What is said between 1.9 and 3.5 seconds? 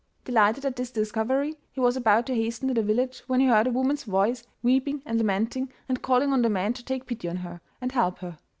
about to hasten to the village when he